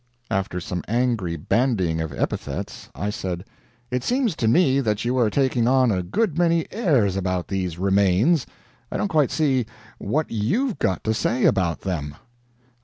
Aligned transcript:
After 0.31 0.59
some 0.59 0.81
angry 0.87 1.35
bandying 1.37 2.01
of 2.01 2.11
epithets, 2.11 2.89
I 2.95 3.11
said: 3.11 3.45
"It 3.91 4.03
seems 4.03 4.35
to 4.37 4.47
me 4.47 4.79
that 4.81 5.05
you 5.05 5.15
are 5.19 5.29
taking 5.29 5.67
on 5.67 5.91
a 5.91 6.01
good 6.01 6.39
many 6.39 6.65
airs 6.71 7.15
about 7.15 7.47
these 7.49 7.77
remains. 7.77 8.47
I 8.91 8.97
don't 8.97 9.09
quite 9.09 9.29
see 9.29 9.67
what 9.99 10.31
YOU'VE 10.31 10.79
got 10.79 11.03
to 11.03 11.13
say 11.13 11.45
about 11.45 11.81
them?" 11.81 12.15